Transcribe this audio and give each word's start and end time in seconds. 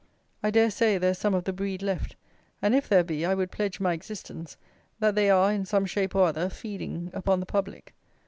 I 0.41 0.49
dare 0.49 0.71
say 0.71 0.97
there 0.97 1.11
is 1.11 1.19
some 1.19 1.35
of 1.35 1.43
the 1.43 1.53
breed 1.53 1.83
left; 1.83 2.15
and, 2.59 2.73
if 2.73 2.89
there 2.89 3.03
be, 3.03 3.23
I 3.23 3.35
would 3.35 3.51
pledge 3.51 3.79
my 3.79 3.93
existence, 3.93 4.57
that 4.99 5.13
they 5.13 5.29
are, 5.29 5.51
in 5.51 5.63
some 5.63 5.85
shape 5.85 6.15
or 6.15 6.23
other, 6.25 6.49
feeding 6.49 7.11
upon 7.13 7.39
the 7.39 7.45
public. 7.45 7.93